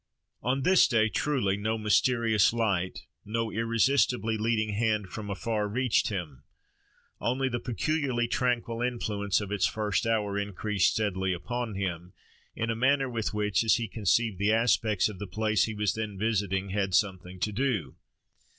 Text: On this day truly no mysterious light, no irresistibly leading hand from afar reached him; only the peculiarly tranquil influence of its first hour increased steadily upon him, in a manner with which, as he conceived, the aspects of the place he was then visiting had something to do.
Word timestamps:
On 0.41 0.63
this 0.63 0.87
day 0.87 1.09
truly 1.09 1.57
no 1.57 1.77
mysterious 1.77 2.51
light, 2.53 3.03
no 3.23 3.51
irresistibly 3.51 4.35
leading 4.35 4.73
hand 4.73 5.09
from 5.09 5.29
afar 5.29 5.67
reached 5.67 6.07
him; 6.09 6.41
only 7.19 7.47
the 7.47 7.59
peculiarly 7.59 8.27
tranquil 8.27 8.81
influence 8.81 9.39
of 9.41 9.51
its 9.51 9.67
first 9.67 10.07
hour 10.07 10.39
increased 10.39 10.91
steadily 10.91 11.33
upon 11.33 11.75
him, 11.75 12.13
in 12.55 12.71
a 12.71 12.75
manner 12.75 13.11
with 13.11 13.31
which, 13.35 13.63
as 13.63 13.75
he 13.75 13.87
conceived, 13.87 14.39
the 14.39 14.51
aspects 14.51 15.07
of 15.07 15.19
the 15.19 15.27
place 15.27 15.65
he 15.65 15.75
was 15.75 15.93
then 15.93 16.17
visiting 16.17 16.71
had 16.71 16.95
something 16.95 17.39
to 17.39 17.51
do. 17.51 17.95